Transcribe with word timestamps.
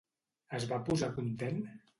Es 0.61 0.65
va 0.73 0.81
posar 0.89 1.13
content? 1.21 1.65